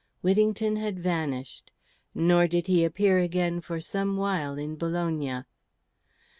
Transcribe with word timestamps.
Whittington 0.21 0.77
had 0.77 0.97
vanished. 0.97 1.69
Nor 2.15 2.47
did 2.47 2.65
he 2.65 2.83
appear 2.83 3.19
again 3.19 3.61
for 3.61 3.79
some 3.79 4.17
while 4.17 4.57
in 4.57 4.75
Bologna. 4.75 5.43